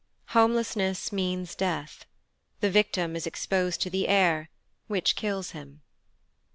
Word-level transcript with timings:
Homelessness 0.29 1.11
means 1.11 1.53
death. 1.53 2.07
The 2.59 2.71
victim 2.71 3.15
is 3.15 3.27
exposed 3.27 3.83
to 3.83 3.91
the 3.91 4.07
air, 4.07 4.49
which 4.87 5.15
kills 5.15 5.51
him. 5.51 5.83